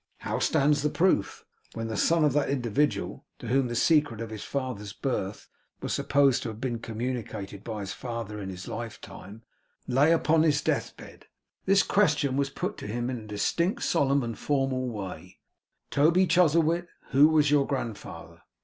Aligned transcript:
How 0.21 0.39
stands 0.39 0.81
the 0.81 0.89
proof? 0.89 1.45
When 1.75 1.87
the 1.87 1.95
son 1.95 2.25
of 2.25 2.33
that 2.33 2.49
individual, 2.49 3.23
to 3.37 3.49
whom 3.49 3.67
the 3.67 3.75
secret 3.75 4.19
of 4.19 4.31
his 4.31 4.43
father's 4.43 4.93
birth 4.93 5.47
was 5.79 5.93
supposed 5.93 6.41
to 6.41 6.49
have 6.49 6.59
been 6.59 6.79
communicated 6.79 7.63
by 7.63 7.81
his 7.81 7.93
father 7.93 8.39
in 8.41 8.49
his 8.49 8.67
lifetime, 8.67 9.43
lay 9.87 10.11
upon 10.11 10.41
his 10.41 10.63
deathbed, 10.63 11.27
this 11.67 11.83
question 11.83 12.35
was 12.35 12.49
put 12.49 12.77
to 12.79 12.87
him 12.87 13.11
in 13.11 13.19
a 13.19 13.27
distinct, 13.27 13.83
solemn, 13.83 14.23
and 14.23 14.39
formal 14.39 14.89
way: 14.89 15.37
'Toby 15.91 16.25
Chuzzlewit, 16.25 16.87
who 17.11 17.27
was 17.29 17.51
your 17.51 17.67
grandfather? 17.67 18.41